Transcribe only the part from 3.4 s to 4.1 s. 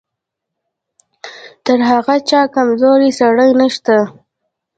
نشته.